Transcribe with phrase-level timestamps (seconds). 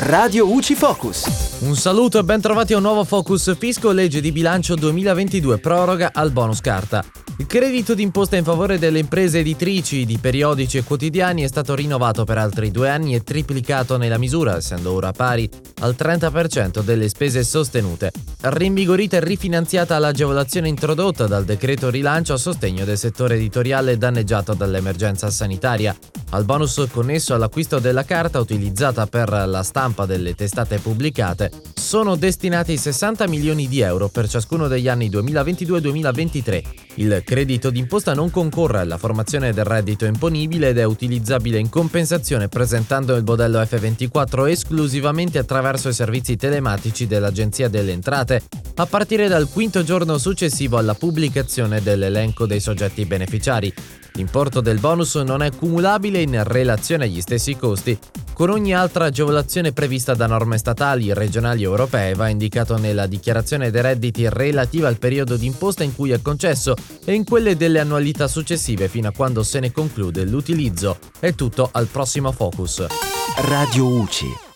[0.00, 1.58] Radio UCI Focus.
[1.62, 6.10] Un saluto e ben trovati a un nuovo Focus Fisco legge di bilancio 2022 proroga
[6.14, 7.04] al bonus carta.
[7.38, 12.22] Il credito d'imposta in favore delle imprese editrici di periodici e quotidiani è stato rinnovato
[12.22, 15.50] per altri due anni e triplicato nella misura, essendo ora pari
[15.80, 18.10] al 30% delle spese sostenute.
[18.40, 25.30] Rinvigorita e rifinanziata l'agevolazione introdotta dal decreto rilancio a sostegno del settore editoriale danneggiato dall'emergenza
[25.30, 25.96] sanitaria.
[26.30, 32.76] Al bonus connesso all'acquisto della carta utilizzata per la stampa delle testate pubblicate sono destinati
[32.76, 36.62] 60 milioni di euro per ciascuno degli anni 2022-2023.
[36.96, 42.48] Il credito d'imposta non concorre alla formazione del reddito imponibile ed è utilizzabile in compensazione
[42.48, 48.42] presentando il modello F24 esclusivamente attraverso i servizi telematici dell'Agenzia delle Entrate
[48.76, 53.72] a partire dal quinto giorno successivo alla pubblicazione dell'elenco dei soggetti beneficiari.
[54.12, 57.96] L'importo del bonus non è cumulabile in relazione agli stessi costi.
[58.32, 63.70] Con ogni altra agevolazione prevista da norme statali, regionali o europee va indicato nella dichiarazione
[63.70, 66.74] dei redditi relativa al periodo d'imposta in cui è concesso
[67.04, 70.98] e in quelle delle annualità successive fino a quando se ne conclude l'utilizzo.
[71.20, 72.86] È tutto al prossimo Focus.
[73.36, 74.47] Radio UCI